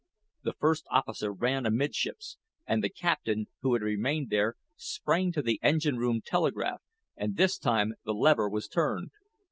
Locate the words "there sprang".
4.31-5.31